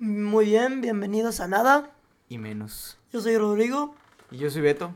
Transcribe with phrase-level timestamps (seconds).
[0.00, 1.90] Muy bien, bienvenidos a Nada.
[2.30, 2.96] Y menos.
[3.12, 3.94] Yo soy Rodrigo
[4.30, 4.94] Y yo soy Beto.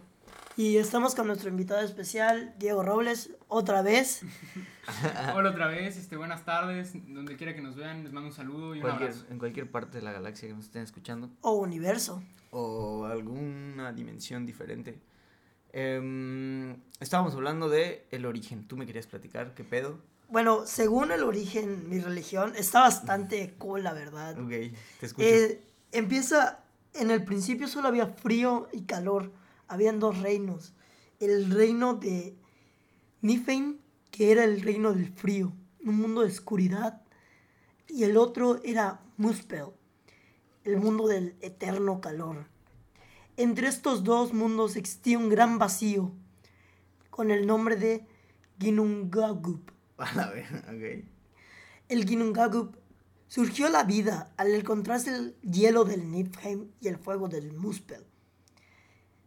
[0.57, 4.23] y estamos con nuestro invitado especial, Diego Robles, otra vez.
[5.35, 8.75] Hola otra vez, este, buenas tardes, donde quiera que nos vean, les mando un saludo
[8.75, 9.27] y un abrazo.
[9.29, 11.29] en cualquier parte de la galaxia que nos estén escuchando.
[11.43, 12.23] O universo.
[12.51, 14.99] O alguna dimensión diferente.
[15.75, 18.67] Em, estábamos hablando de el origen.
[18.67, 19.99] Tú me querías platicar, ¿qué pedo?
[20.29, 24.39] Bueno, según el origen, mi religión está bastante cool, la verdad.
[24.39, 25.27] Ok, te escucho.
[25.27, 25.63] Eh,
[25.93, 29.33] empieza, en el principio solo había frío y calor.
[29.69, 30.75] Habían dos reinos.
[31.21, 32.37] El reino de
[33.21, 33.79] Niflheim,
[34.11, 35.53] que era el reino del frío,
[35.85, 37.03] un mundo de oscuridad.
[37.89, 39.67] Y el otro era Muspel,
[40.65, 42.47] el mundo del eterno calor.
[43.37, 46.13] Entre estos dos mundos existía un gran vacío,
[47.11, 48.07] con el nombre de
[48.59, 49.74] Ginnungagap.
[49.99, 51.05] A la vez, ok.
[51.89, 52.75] El Ginnungagap
[53.29, 58.05] surgió la vida al encontrarse el hielo del Niflheim y el fuego del Muspel.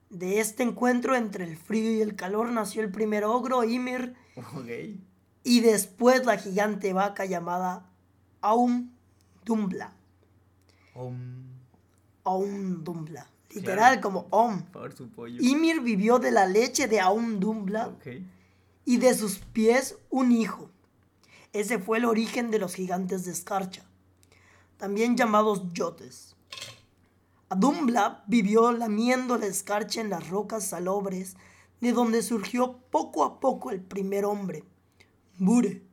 [0.10, 4.16] De este encuentro entre el frío y el calor nació el primer ogro Ymir
[5.44, 7.90] y después la gigante vaca llamada
[8.42, 8.92] Aum
[9.44, 9.94] Dumbla.
[10.94, 11.16] Om.
[12.24, 13.28] Aum Dumbla.
[13.50, 14.02] Literal Claro.
[14.02, 14.62] como Om.
[14.72, 15.42] Por su pollo.
[15.42, 18.08] Ymir vivió de la leche de Aum Dumbla Ok.
[18.88, 20.70] Y de sus pies un hijo.
[21.52, 23.84] Ese fue el origen de los gigantes de escarcha,
[24.78, 26.38] también llamados yotes.
[27.50, 31.36] Adumbla vivió lamiendo la escarcha en las rocas salobres,
[31.82, 34.64] de donde surgió poco a poco el primer hombre,
[35.38, 35.84] Bure,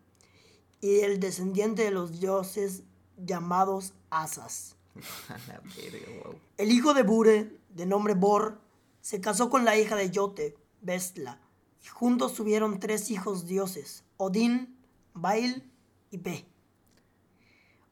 [0.81, 2.85] y el descendiente de los dioses
[3.19, 4.77] llamados Asas.
[6.57, 8.61] El hijo de Bure, de nombre Bor,
[9.01, 11.41] se casó con la hija de Yote, Bestla,
[11.85, 14.75] y juntos tuvieron tres hijos dioses, Odín,
[15.13, 15.71] Bail
[16.11, 16.47] y Pe.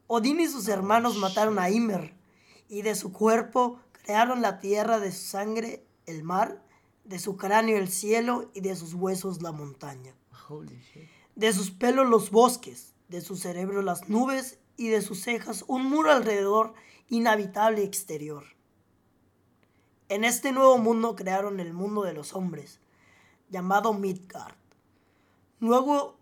[0.07, 2.15] Odín y sus hermanos mataron a Ymer,
[2.67, 6.63] y de su cuerpo crearon la tierra, de su sangre el mar,
[7.03, 10.15] de su cráneo el cielo, y de sus huesos la montaña.
[11.35, 15.85] De sus pelos los bosques, de su cerebro las nubes y de sus cejas un
[15.85, 16.73] muro alrededor
[17.09, 18.43] inhabitable exterior.
[20.09, 22.79] En este nuevo mundo crearon el mundo de los hombres,
[23.53, 24.55] llamado Midgard.
[25.59, 26.17] Luego,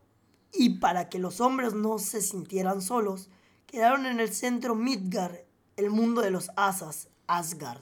[0.53, 3.29] y para que los hombres no se sintieran solos,
[3.65, 5.37] crearon en el centro Midgard,
[5.77, 7.81] el mundo de los asas, Asgard,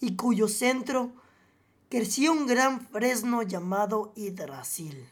[0.00, 1.12] y cuyo centro
[1.88, 5.08] crecía un gran fresno llamado Yggdrasil.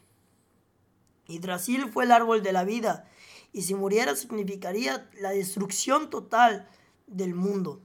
[1.27, 3.09] Yggdrasil fue el árbol de la vida,
[3.55, 6.69] y si muriera significaría la destrucción total
[7.07, 7.81] del mundo.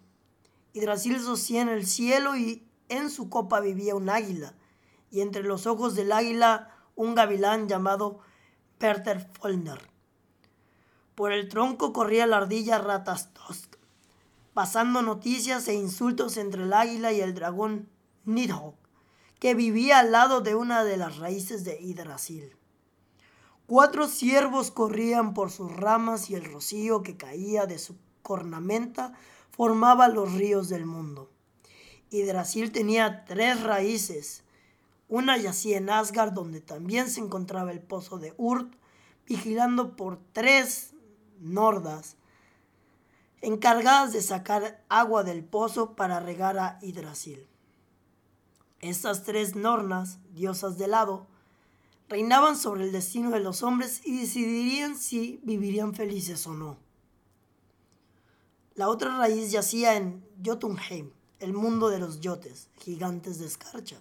[0.74, 4.54] Yggdrasil sostiene el cielo y en su copa vivía un águila,
[5.12, 8.20] y entre los ojos del águila un gavilán llamado
[8.78, 9.90] Perter Folner.
[11.14, 13.76] Por el tronco corría la ardilla Ratastosk,
[14.54, 17.90] pasando noticias e insultos entre el águila y el dragón
[18.26, 18.76] Nidhogg,
[19.40, 22.56] que vivía al lado de una de las raíces de Yggdrasil.
[23.68, 29.14] Cuatro ciervos corrían por sus ramas y el rocío que caía de su cornamenta
[29.50, 31.30] formaba los ríos del mundo.
[32.10, 34.44] Yggdrasil tenía tres raíces.
[35.12, 38.74] Una yacía en Asgard, donde también se encontraba el pozo de Urt,
[39.28, 40.94] vigilando por tres
[41.42, 42.16] nordas,
[43.42, 47.46] encargadas de sacar agua del pozo para regar a Yggdrasil.
[48.80, 51.28] Estas tres nornas, diosas del lado,
[52.08, 56.78] reinaban sobre el destino de los hombres y decidirían si vivirían felices o no.
[58.76, 61.12] La otra raíz yacía en Jotunheim,
[61.42, 64.00] el mundo de los yotes, gigantes de escarcha.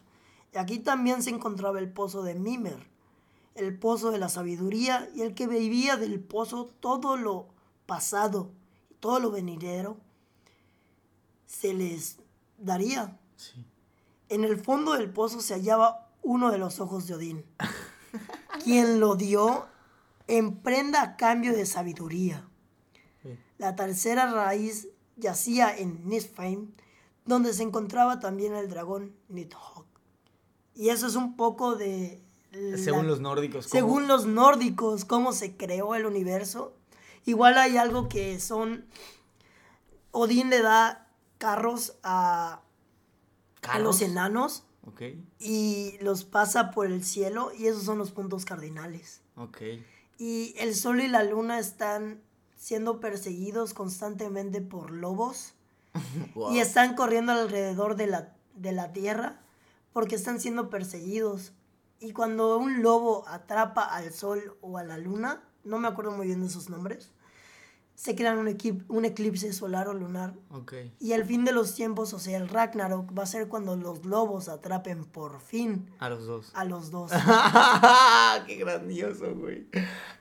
[0.53, 2.89] Y aquí también se encontraba el pozo de Mimer,
[3.55, 7.49] el pozo de la sabiduría y el que vivía del pozo todo lo
[7.87, 8.51] pasado
[8.91, 9.97] y todo lo venidero
[11.47, 12.19] se les
[12.59, 13.19] daría.
[13.37, 13.65] Sí.
[14.29, 17.45] En el fondo del pozo se hallaba uno de los ojos de Odín,
[18.65, 19.67] quien lo dio
[20.27, 22.49] en prenda a cambio de sabiduría.
[23.23, 23.37] Sí.
[23.59, 26.73] La tercera raíz yacía en Niflheim,
[27.25, 29.80] donde se encontraba también el dragón Nidhogg.
[30.81, 32.23] Y eso es un poco de...
[32.53, 33.67] la- Según los nórdicos.
[33.67, 33.73] ¿cómo?
[33.73, 36.73] según los nórdicos, cómo se creó el universo.
[37.27, 38.87] Igual hay algo que son...
[40.13, 41.07] Odín le da
[41.39, 42.63] carros a,
[43.63, 44.03] a los ¿Carros?
[44.03, 45.03] enanos Ok,
[45.39, 49.21] y los pasa por el cielo y esos son los puntos cardinales.
[49.37, 49.59] ok.
[50.19, 52.23] Y el sol y la luna están
[52.57, 55.53] siendo perseguidos constantemente por lobos
[56.35, 56.55] Wow.
[56.55, 59.41] y están corriendo alrededor de la, de la tierra
[59.93, 61.53] porque están siendo perseguidos.
[61.99, 66.27] Y cuando un lobo atrapa al sol o a la luna, no me acuerdo muy
[66.27, 67.13] bien de sus nombres,
[67.95, 68.57] se crean un,
[68.89, 70.35] un eclipse solar o lunar.
[70.51, 70.73] Ok.
[70.99, 74.07] Y el fin de los tiempos, o sea, el Ragnarok, va a ser cuando los
[74.07, 76.51] lobos atrapen por fin A los dos.
[76.55, 77.13] a los dos.
[78.47, 79.67] ¡Qué grandioso, güey!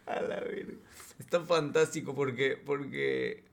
[0.06, 0.74] A la verga.
[1.20, 3.46] Está fantástico porque, porque,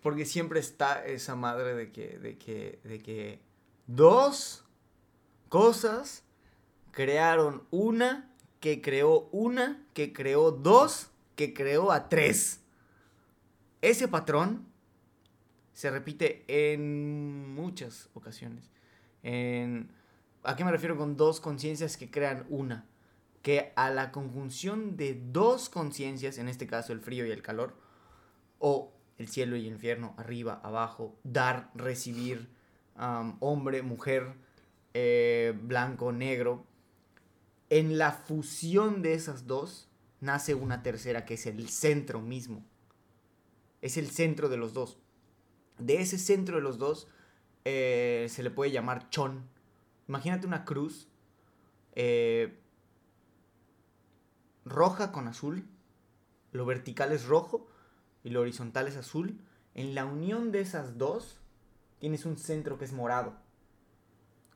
[0.00, 3.40] porque siempre está esa madre de que, de que, de que
[3.88, 4.64] dos
[5.48, 6.24] cosas
[6.90, 12.60] crearon una, que creó una, que creó dos, que creó a tres.
[13.80, 14.66] Ese patrón
[15.72, 18.70] se repite en muchas ocasiones.
[19.22, 19.92] En,
[20.42, 22.86] ¿A qué me refiero con dos conciencias que crean una?
[23.42, 27.76] Que a la conjunción de dos conciencias, en este caso el frío y el calor,
[28.58, 32.48] o el cielo y el infierno, arriba, abajo, dar, recibir,
[33.38, 34.34] hombre, mujer,
[35.00, 36.66] eh, blanco, negro,
[37.70, 39.88] en la fusión de esas dos
[40.20, 42.64] nace una tercera que es el centro mismo.
[43.80, 44.98] Es el centro de los dos.
[45.78, 47.06] De ese centro de los dos
[47.64, 49.48] eh, se le puede llamar chon.
[50.08, 51.06] Imagínate una cruz
[51.94, 52.58] eh,
[54.64, 55.64] roja con azul.
[56.50, 57.68] Lo vertical es rojo
[58.24, 59.38] y lo horizontal es azul.
[59.74, 61.38] En la unión de esas dos
[62.00, 63.36] tienes un centro que es morado.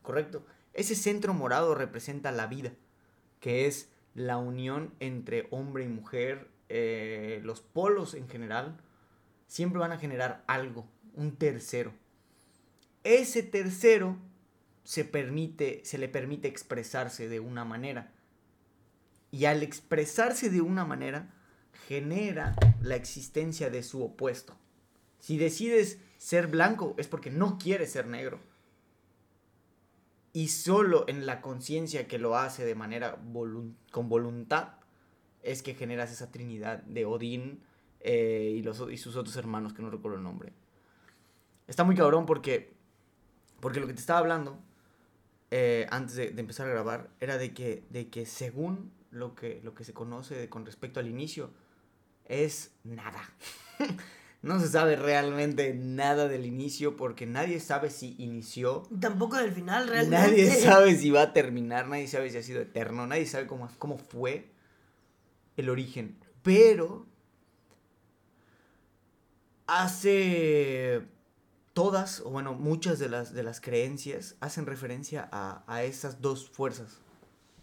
[0.02, 0.44] ¿Correcto?
[0.74, 2.72] Ese centro morado representa la vida,
[3.40, 8.78] que es la unión entre hombre y mujer, eh, los polos en general,
[9.46, 11.92] siempre van a generar algo, un tercero.
[13.04, 14.16] Ese tercero
[14.84, 18.12] se permite, se le permite expresarse de una manera.
[19.30, 21.32] Y al expresarse de una manera,
[21.88, 24.56] genera la existencia de su opuesto.
[25.18, 28.40] Si decides ser blanco, es porque no quieres ser negro.
[30.32, 33.18] Y solo en la conciencia que lo hace de manera
[33.90, 34.74] con voluntad,
[35.42, 37.62] es que generas esa trinidad de Odín
[38.00, 40.52] eh, y, los, y sus otros hermanos, que no recuerdo el nombre.
[41.66, 42.72] Está muy cabrón porque,
[43.60, 44.58] porque lo que te estaba hablando
[45.50, 49.60] eh, antes de, de empezar a grabar era de que, de que según lo que,
[49.62, 51.50] lo que se conoce con respecto al inicio,
[52.24, 53.22] es nada.
[54.42, 58.82] no se sabe realmente nada del inicio porque nadie sabe si inició.
[59.00, 60.16] Tampoco del final, realmente.
[60.16, 63.68] Nadie sabe si va a terminar, nadie sabe si ha sido eterno, nadie sabe cómo,
[63.78, 64.50] cómo fue
[65.56, 66.18] el origen.
[66.42, 67.06] Pero
[69.68, 71.02] hace
[71.72, 76.50] todas, o bueno, muchas de las, de las creencias hacen referencia a, a esas dos
[76.50, 76.98] fuerzas.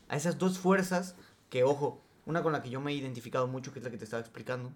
[0.07, 1.15] A esas dos fuerzas
[1.49, 3.97] que, ojo, una con la que yo me he identificado mucho, que es la que
[3.97, 4.71] te estaba explicando,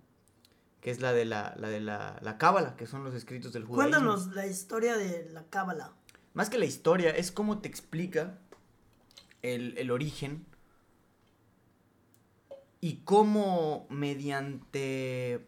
[0.84, 3.64] que es la de la, la de la, la cábala, que son los escritos del
[3.64, 3.90] judaísmo.
[3.90, 5.94] Cuéntanos la historia de la cábala.
[6.34, 8.38] Más que la historia, es cómo te explica
[9.42, 10.46] el, el origen
[12.82, 15.48] y cómo mediante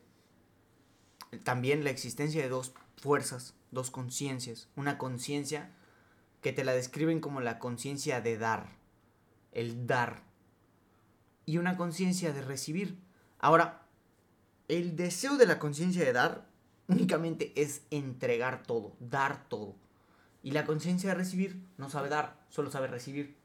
[1.44, 5.76] también la existencia de dos fuerzas, dos conciencias, una conciencia
[6.40, 8.70] que te la describen como la conciencia de dar,
[9.52, 10.24] el dar,
[11.46, 12.98] y una conciencia de recibir.
[13.38, 13.85] Ahora,
[14.68, 16.48] el deseo de la conciencia de dar
[16.88, 19.76] únicamente es entregar todo, dar todo.
[20.44, 23.36] Y la conciencia de recibir no sabe dar, solo sabe recibir.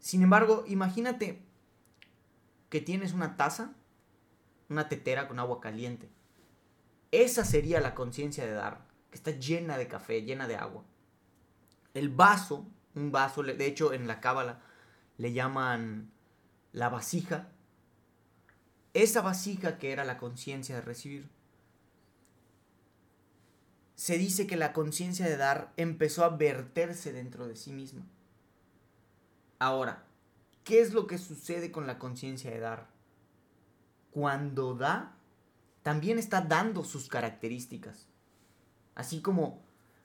[0.00, 1.42] Sin embargo, imagínate
[2.68, 3.72] que tienes una taza,
[4.68, 6.08] una tetera con agua caliente.
[7.10, 10.84] Esa sería la conciencia de dar, que está llena de café, llena de agua.
[11.94, 14.60] El vaso, un vaso, de hecho en la cábala
[15.16, 16.10] le llaman
[16.72, 17.48] la vasija.
[18.92, 21.30] Esa vasija que era la conciencia de recibir
[23.96, 28.06] se dice que la conciencia de dar empezó a verterse dentro de sí misma.
[29.60, 30.04] Ahora,
[30.64, 32.88] ¿qué es lo que sucede con la conciencia de dar?
[34.10, 35.14] Cuando da,
[35.82, 38.06] también está dando sus características.
[38.94, 39.62] Así como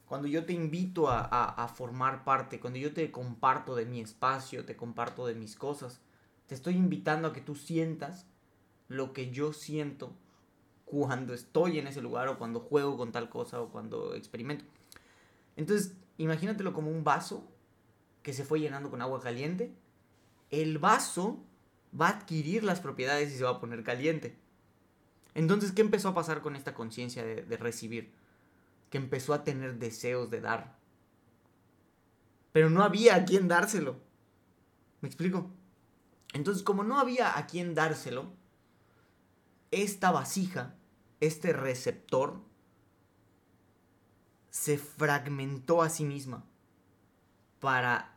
[0.08, 4.02] cuando yo te invito a, a- a formar parte, cuando yo te comparto de mi
[4.02, 6.02] espacio, te comparto de mis cosas,
[6.48, 8.28] te estoy invitando a que tú sientas
[8.94, 10.14] lo que yo siento
[10.86, 14.66] cuando estoy en ese lugar o cuando juego con tal cosa o cuando experimento.
[15.56, 17.48] Entonces, imagínatelo como un vaso
[18.22, 19.74] que se fue llenando con agua caliente.
[20.50, 21.44] El vaso
[22.00, 24.36] va a adquirir las propiedades y se va a poner caliente.
[25.36, 28.12] Entonces, ¿qué empezó a pasar con esta conciencia de, recibir?
[28.90, 30.78] Que empezó a tener deseos de dar.
[32.52, 33.96] Pero no había a quien dárselo.
[35.02, 35.50] ¿Me explico?
[36.34, 38.32] Entonces, como no había a quien dárselo,
[39.82, 40.76] esta vasija,
[41.20, 42.40] este receptor,
[44.50, 46.46] se fragmentó a sí misma
[47.60, 48.16] para,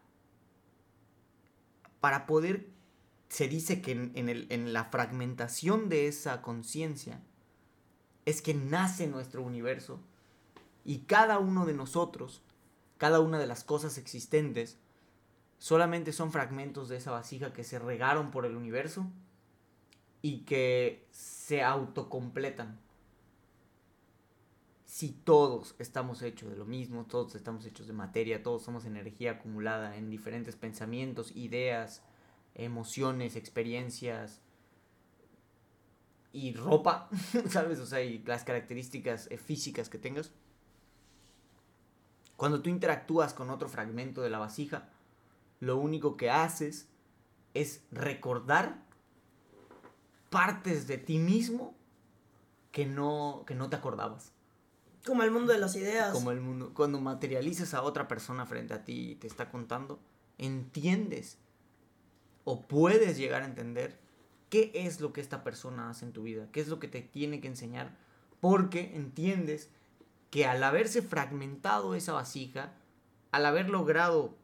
[2.00, 2.68] para poder,
[3.28, 7.22] se dice que en, en la fragmentación de esa conciencia
[8.26, 10.00] es que nace nuestro universo
[10.84, 12.42] y cada uno de nosotros,
[12.98, 14.78] cada una de las cosas existentes,
[15.58, 19.06] solamente son fragmentos de esa vasija que se regaron por el universo
[20.22, 22.80] y que se autocompletan.
[24.84, 29.32] Si todos estamos hechos de lo mismo, todos estamos hechos de materia, todos somos energía
[29.32, 32.02] acumulada en diferentes pensamientos, ideas,
[32.54, 34.40] emociones, experiencias
[36.32, 37.08] y ropa,
[37.50, 37.78] ¿sabes?
[37.80, 40.32] O sea, y las características eh, físicas que tengas.
[42.36, 44.88] Cuando tú interactúas con otro fragmento de la vasija,
[45.60, 46.88] lo único que haces
[47.54, 48.85] es recordar
[50.36, 51.74] partes de ti mismo
[52.70, 54.34] que no, que no te acordabas.
[55.06, 56.12] Como el mundo de las ideas.
[56.12, 56.72] Como el mundo.
[56.74, 59.98] Cuando materializas a otra persona frente a ti y te está contando,
[60.36, 61.38] entiendes
[62.44, 63.98] o puedes llegar a entender
[64.50, 67.00] qué es lo que esta persona hace en tu vida, qué es lo que te
[67.00, 67.96] tiene que enseñar,
[68.38, 69.70] porque entiendes
[70.30, 72.74] que al haberse fragmentado esa vasija,
[73.32, 74.36] al haber logrado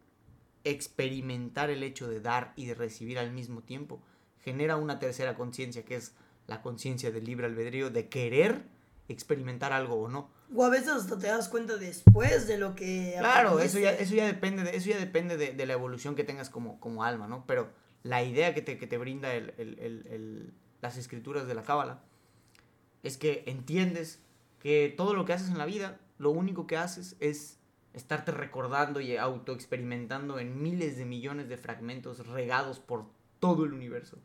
[0.65, 4.01] experimentar el hecho de dar y de recibir al mismo tiempo,
[4.43, 6.15] genera una tercera conciencia, que es
[6.47, 8.65] la conciencia del libre albedrío, de querer
[9.09, 10.31] experimentar algo o no.
[10.55, 13.15] O a veces hasta te das cuenta después de lo que...
[13.19, 16.51] Claro, eso ya, eso ya depende, de, eso ya depende de, la evolución que tengas
[16.51, 17.45] como, como alma, ¿no?
[17.47, 17.71] Pero
[18.03, 22.03] la idea que te, que te brinda el, el, el, las escrituras de la Cábala
[23.03, 24.21] es que entiendes
[24.59, 27.59] que todo lo que haces en la vida, lo único que haces es
[27.95, 33.07] estarte recordando y autoexperimentando en miles de millones de fragmentos regados por
[33.41, 34.19] todo el universo.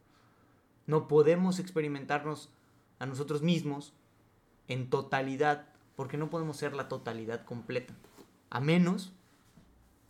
[0.87, 2.49] No podemos experimentarnos
[2.97, 3.93] a nosotros mismos
[4.67, 7.93] en totalidad, porque no podemos ser la totalidad completa,
[8.49, 9.13] a menos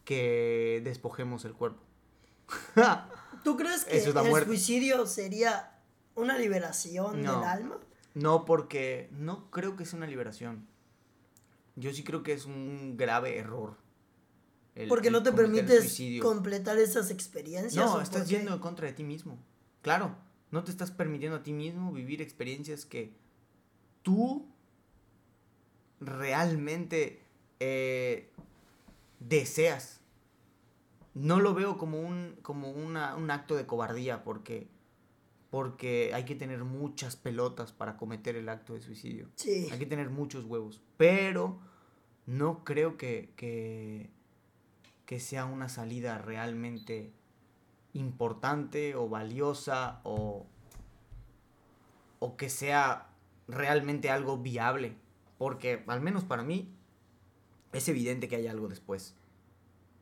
[0.05, 1.81] que despojemos el cuerpo.
[3.43, 5.79] ¿Tú crees que el suicidio sería
[6.15, 7.77] una liberación del alma?
[8.13, 10.65] No, porque no creo que sea una liberación.
[11.75, 13.77] Yo sí creo que es un grave error.
[14.89, 17.85] porque no te permites completar esas experiencias.
[17.85, 19.37] No, estás yendo en contra de ti mismo.
[19.81, 20.15] Claro,
[20.51, 23.13] no te estás permitiendo a ti mismo vivir experiencias que
[24.01, 24.47] tú
[25.99, 27.19] realmente
[27.59, 28.29] eh,
[29.19, 30.01] deseas.
[31.13, 34.67] No lo veo como un, como un acto de cobardía porque,
[35.49, 39.27] porque hay que tener muchas pelotas para cometer el acto de suicidio.
[39.35, 39.67] Sí.
[39.71, 40.81] Hay que tener muchos huevos.
[40.95, 41.59] Pero
[42.27, 44.11] no creo que, que,
[45.05, 47.11] que sea una salida realmente
[47.93, 50.45] importante o valiosa o,
[52.19, 53.09] o que sea
[53.47, 54.95] realmente algo viable.
[55.37, 56.69] Porque, al menos para mí,
[57.73, 59.15] es evidente que hay algo después.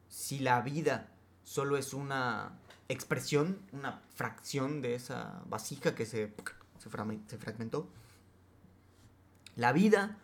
[0.08, 1.10] Si la vida
[1.44, 6.34] solo es una expresión, una fracción de esa vasija que se,
[6.78, 7.90] se, fragmentó,
[9.56, 10.18] la vida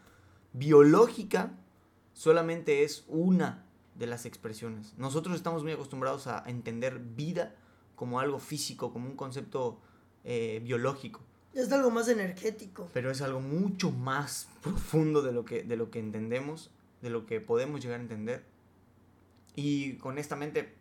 [0.53, 1.51] biológica
[2.13, 4.93] solamente es una de las expresiones.
[4.97, 7.55] Nosotros estamos muy acostumbrados a entender vida
[7.95, 9.79] como algo físico, como un concepto
[10.23, 11.21] eh, biológico.
[11.53, 12.89] Es algo más energético.
[12.93, 16.71] Pero es algo mucho más profundo de lo que, de lo que entendemos,
[17.01, 18.45] de lo que podemos llegar a entender.
[19.55, 20.73] Y honestamente,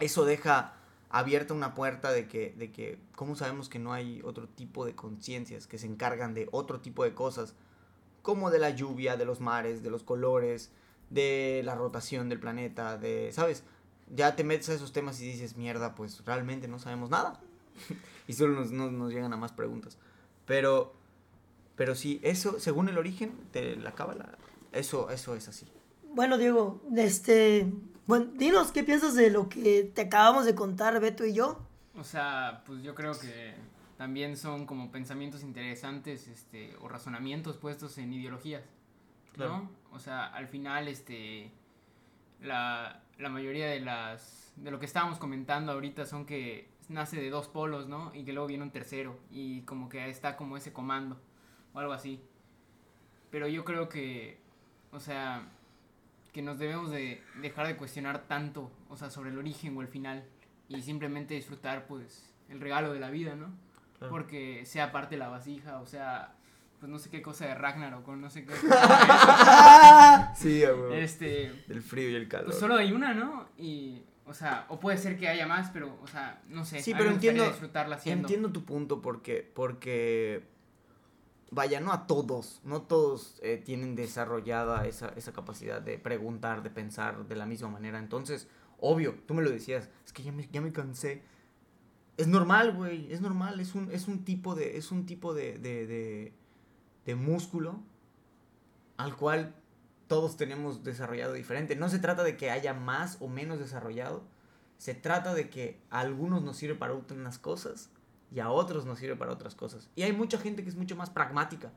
[0.00, 0.74] eso deja
[1.08, 4.94] abierta una puerta de que, de que, ¿cómo sabemos que no hay otro tipo de
[4.94, 7.54] conciencias que se encargan de otro tipo de cosas?
[8.22, 10.70] Como de la lluvia, de los mares, de los colores,
[11.10, 13.64] de la rotación del planeta, de, ¿sabes?
[14.14, 17.40] Ya te metes a esos temas y dices, mierda, pues realmente no sabemos nada.
[18.28, 19.98] y solo nos, llegan a más preguntas.
[20.46, 20.94] Pero,
[21.76, 24.38] pero sí, eso, según el origen de la cábala,
[24.72, 25.66] eso, eso es así.
[26.12, 27.66] Bueno, Diego, este,
[28.06, 31.58] bueno, dinos qué piensas de lo que te acabamos de contar Beto y yo.
[31.98, 33.54] O sea, pues yo creo que
[33.96, 38.62] también son como pensamientos interesantes, este, o razonamientos puestos en ideologías,
[39.36, 39.70] ¿no?
[39.92, 41.50] O sea, al final, este,
[42.40, 47.30] la, la mayoría de las, de lo que estábamos comentando ahorita son que nace de
[47.30, 48.12] dos polos, ¿no?
[48.14, 51.20] Y que luego viene un tercero y como que está como ese comando
[51.72, 52.20] o algo así.
[53.30, 54.38] Pero yo creo que,
[54.92, 55.48] o sea,
[56.32, 59.88] que nos debemos de dejar de cuestionar tanto, o sea, sobre el origen o el
[59.88, 60.24] final
[60.68, 63.48] y simplemente disfrutar pues el regalo de la vida, ¿no?
[64.10, 66.34] Porque sea parte de la vasija, o sea,
[66.78, 71.52] pues no sé qué cosa de Ragnarok, o no sé qué cosa de Sí, Este,
[71.68, 72.46] del frío y el calor.
[72.46, 73.48] Pues solo hay una, ¿no?
[73.56, 76.82] Y o sea, o puede ser que haya más, pero, o sea, no sé.
[76.82, 77.44] Sí, pero entiendo,
[78.04, 80.48] entiendo tu punto porque, porque,
[81.52, 86.70] vaya, no a todos, no todos eh, tienen desarrollada esa, esa capacidad de preguntar, de
[86.70, 88.00] pensar de la misma manera.
[88.00, 88.48] Entonces,
[88.80, 91.22] obvio, tú me lo decías, es que ya me, ya me cansé.
[92.16, 95.58] Es normal, güey, es normal, es un, es un tipo de, es un tipo de,
[95.58, 96.34] de, de
[97.14, 97.80] músculo
[98.96, 99.54] al cual
[100.08, 101.76] todos tenemos desarrollado diferente.
[101.76, 104.24] No se trata de que haya más o menos desarrollado,
[104.78, 107.90] se trata de que a algunos nos sirve para unas cosas
[108.30, 109.88] y a otros nos sirve para otras cosas.
[109.94, 111.72] Y hay mucha gente que es mucho más pragmática.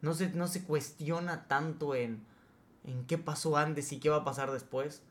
[0.00, 2.24] No se, no se cuestiona tanto en,
[2.84, 5.02] en qué pasó antes y qué va a pasar después.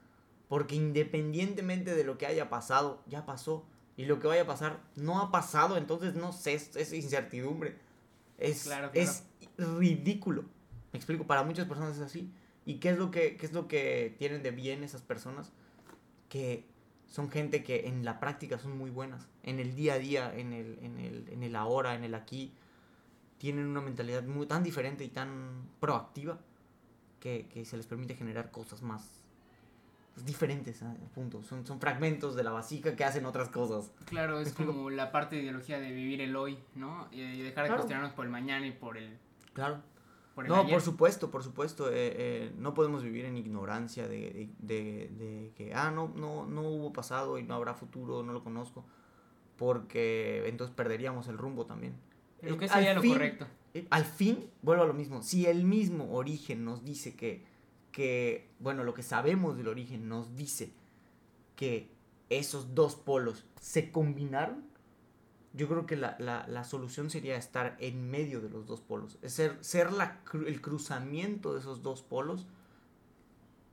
[0.48, 3.65] Porque independientemente de lo que haya pasado, ya pasó.
[3.98, 7.77] Y lo que vaya a pasar no ha pasado, entonces no sé, es, incertidumbre.
[8.38, 9.24] Es, es
[9.58, 10.43] ridículo.
[10.91, 12.31] Me explico, para muchas personas es así.
[12.65, 15.51] ¿Y qué es, lo que, qué es lo que tienen de bien esas personas?
[16.29, 16.65] Que
[17.08, 19.27] son gente que en la práctica son muy buenas.
[19.43, 22.53] En el día a día, en el, en el, en el ahora, en el aquí.
[23.38, 26.39] Tienen una mentalidad muy, tan diferente y tan proactiva
[27.19, 29.19] que, que se les permite generar cosas más
[30.25, 30.93] diferentes, ¿ah?
[31.13, 31.43] punto.
[31.43, 33.91] Son, son fragmentos de la vasija que hacen otras cosas.
[34.05, 37.08] Claro, es como la parte de ideología de vivir el hoy, ¿no?
[37.12, 39.17] Y dejar de cuestionarnos por el mañana y por el...
[39.59, 39.81] Claro.
[40.47, 41.89] no, por supuesto, por supuesto.
[41.89, 46.61] Eh, eh, no podemos vivir en ignorancia de, de, de, que, ah, no, no, no
[46.61, 48.85] hubo pasado y no habrá futuro, no lo conozco.
[49.57, 51.95] Porque entonces perderíamos el rumbo también.
[52.41, 53.45] Lo que sería lo correcto.
[53.73, 55.21] Eh, al fin, vuelvo a lo mismo.
[55.21, 57.43] Si el mismo origen nos dice que
[57.91, 60.71] que, bueno, lo que sabemos del origen nos dice
[61.55, 61.89] que
[62.29, 64.63] esos dos polos se combinaron,
[65.53, 69.18] yo creo que la, solución sería estar en medio de los dos polos.
[69.25, 72.46] Ser, ser la, el cruzamiento de esos dos polos.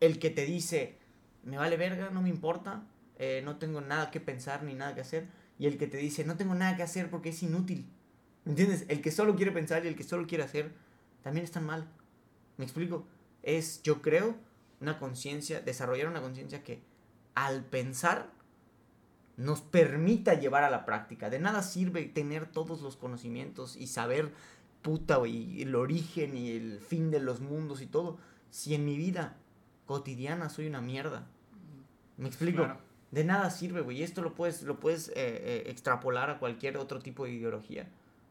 [0.00, 0.98] El que te dice,
[1.44, 2.86] me vale verga, no me importa,
[3.18, 5.28] eh, no tengo nada que pensar ni nada que hacer.
[5.58, 7.86] Y el que te dice, no tengo nada que hacer porque es inútil.
[8.44, 8.84] ¿Me entiendes?
[8.88, 10.72] El que solo quiere pensar y el que solo quiere hacer,
[11.22, 11.88] también están mal.
[12.56, 13.06] ¿Me explico?
[13.46, 14.36] es, yo creo,
[14.80, 16.82] una conciencia, desarrollar una conciencia que
[17.34, 18.30] al pensar
[19.36, 21.30] nos permita llevar a la práctica.
[21.30, 24.32] De nada sirve tener todos los conocimientos y saber,
[24.82, 28.18] puta, y el origen y el fin de los mundos y todo,
[28.50, 29.36] si en mi vida
[29.84, 31.26] cotidiana soy una mierda.
[32.16, 32.66] ¿Me explico?
[33.10, 34.02] De nada sirve, güey.
[34.02, 37.88] Esto lo puedes, lo puedes eh, eh, extrapolar a cualquier otro tipo de ideología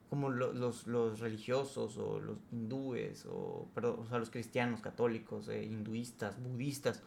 [0.10, 5.64] como los, los, religiosos o los hindúes o, perdón, o sea, los cristianos, católicos, eh,
[5.64, 7.02] hinduistas, budistas.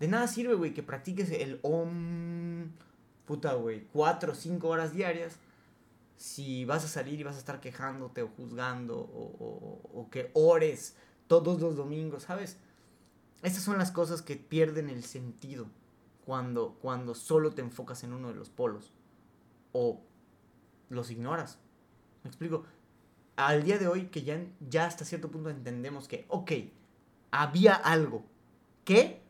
[0.00, 2.70] De nada sirve, güey, que practiques el om,
[3.26, 5.38] puta, güey, cuatro o cinco horas diarias
[6.16, 10.96] si vas a salir y vas a estar quejándote o juzgando o, o, que ores
[11.26, 12.58] todos los domingos, ¿sabes?
[13.42, 15.66] Estas son las cosas que pierden el sentido
[16.24, 18.92] cuando, cuando solo te enfocas en uno de los polos
[19.72, 20.00] o
[20.88, 21.58] los ignoras.
[22.22, 22.64] Me explico.
[23.36, 26.52] Al día de hoy, que ya, ya hasta cierto punto entendemos que, ok,
[27.32, 28.24] había algo
[28.84, 29.20] que,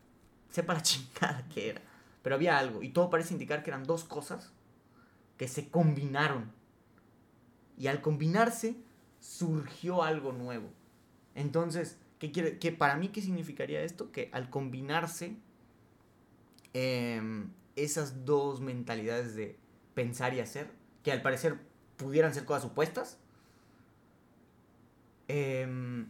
[0.51, 1.81] sepa la chingada que era,
[2.25, 2.81] pero había algo.
[2.81, 4.51] Y todo parece indicar que eran dos cosas
[5.37, 6.51] que se combinaron.
[7.77, 8.75] Y al combinarse,
[9.19, 10.67] surgió algo nuevo.
[11.35, 14.11] Entonces, ¿qué quiere, que para mí, ¿qué significaría esto?
[14.11, 15.35] Que al combinarse
[16.73, 19.59] em, esas dos mentalidades de
[19.93, 20.71] pensar y hacer,
[21.03, 21.59] que al parecer
[21.95, 23.19] pudieran ser cosas supuestas.
[25.27, 26.09] Em,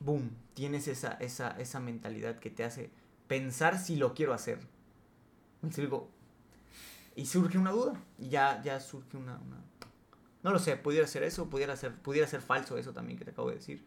[0.00, 3.01] boom, tienes esa, esa, mentalidad que te hace
[3.32, 4.58] pensar si lo quiero hacer.
[7.16, 7.98] Y surge una duda.
[8.18, 9.40] Y ya, ya surge una,
[10.42, 13.30] No lo sé, pudiera ser eso, pudiera ser, pudiera ser falso eso también que te
[13.30, 13.86] acabo de decir.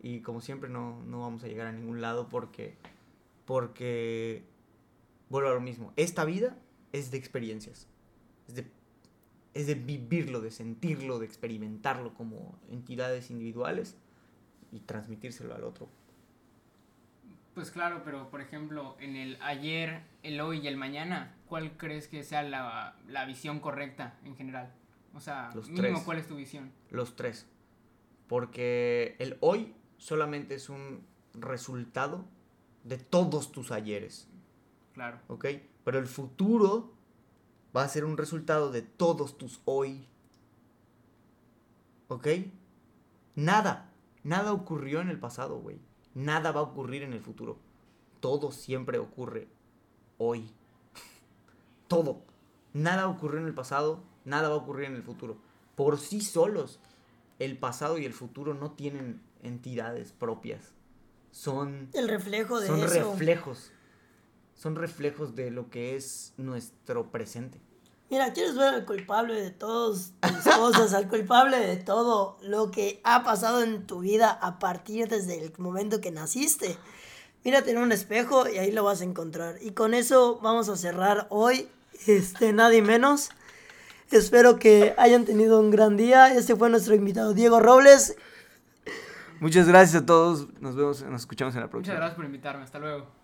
[0.00, 2.78] Y como siempre no, no vamos a llegar a ningún lado porque...
[3.44, 4.42] Porque...
[5.28, 5.92] Vuelvo a lo mismo.
[5.96, 6.56] Esta vida
[6.92, 7.88] es de experiencias.
[8.48, 8.70] Es de
[9.52, 13.96] es de vivirlo, de sentirlo, de experimentarlo como entidades individuales
[14.70, 15.90] y transmitírselo al otro.
[17.54, 22.08] Pues claro, pero por ejemplo, en el ayer, el hoy y el mañana, ¿cuál crees
[22.08, 24.72] que sea la, visión correcta en general?
[25.14, 26.72] O sea, Los mínimo, ¿cuál es tu visión?
[26.90, 27.46] Los tres.
[28.26, 32.24] Porque el hoy solamente es un resultado
[32.84, 34.28] de todos tus ayeres.
[34.94, 35.18] Claro.
[35.28, 35.46] ¿Ok?
[35.84, 36.94] Pero el futuro
[37.76, 40.08] va a ser un resultado de todos tus hoy.
[42.08, 42.28] ¿Ok?
[43.34, 43.90] Nada,
[44.22, 45.80] nada ocurrió en el pasado, güey.
[46.14, 47.58] Nada va a ocurrir en el futuro.
[48.20, 49.48] Todo siempre ocurre
[50.18, 50.50] hoy.
[51.88, 52.22] Todo.
[52.72, 55.36] Nada ocurrió en el pasado, nada va a ocurrir en el futuro.
[55.74, 56.80] Por sí solos,
[57.38, 60.72] el pasado y el futuro no tienen entidades propias.
[61.30, 63.72] Son el reflejo de son reflejos
[64.62, 67.60] son reflejos de lo que es nuestro presente.
[68.12, 73.00] Mira, quieres ver al culpable de todas tus cosas, al culpable de todo lo que
[73.04, 76.76] ha pasado en tu vida a partir desde el momento que naciste.
[77.42, 79.54] Mírate en un espejo y ahí lo vas a encontrar.
[79.62, 81.70] Y con eso vamos a cerrar hoy,
[82.06, 83.30] este, nadie menos.
[84.10, 86.34] Espero que hayan tenido un gran día.
[86.34, 88.14] Este fue nuestro invitado Diego Robles.
[89.40, 90.48] Muchas gracias a todos.
[90.60, 91.96] Nos vemos, nos escuchamos en la Muchas próxima.
[91.96, 92.62] gracias por invitarme.
[92.62, 93.21] Hasta luego.